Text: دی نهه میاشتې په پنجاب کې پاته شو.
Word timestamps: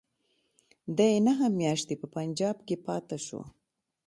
دی 0.97 1.13
نهه 1.27 1.47
میاشتې 1.59 1.93
په 2.01 2.07
پنجاب 2.15 2.57
کې 2.67 2.75
پاته 2.85 3.17
شو. 3.25 3.41